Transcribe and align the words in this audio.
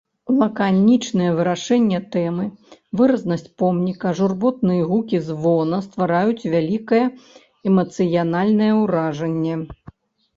Лаканічнае 0.41 1.25
вырашэнне 1.39 1.97
тэмы, 2.13 2.45
выразнасць 3.01 3.51
помніка, 3.63 4.13
журботныя 4.19 4.87
гукі 4.93 5.17
звона 5.27 5.77
ствараюць 5.89 6.47
вялікае 6.55 7.03
эмацыянальнае 7.73 8.71
ўражанне. 8.81 9.55